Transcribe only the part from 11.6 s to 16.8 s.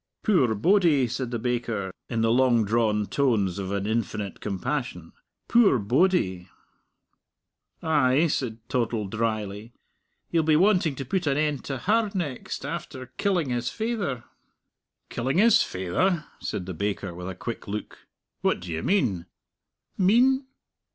to her next, after killing his faither." "Killing his faither?" said the